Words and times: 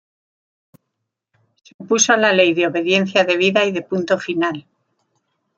Se 1.61 1.75
opuso 1.77 2.11
a 2.13 2.17
la 2.17 2.33
ley 2.33 2.55
de 2.55 2.65
obediencia 2.65 3.23
debida 3.23 3.65
y 3.65 3.71
de 3.71 3.83
punto 3.83 4.17
final. 4.17 4.65